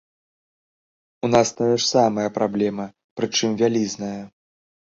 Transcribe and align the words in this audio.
У 1.27 1.29
нас 1.33 1.47
тая 1.59 1.69
ж 1.73 1.83
самая 1.93 2.25
праблемы, 2.39 2.89
прычым 3.21 3.49
вялізная. 3.61 4.19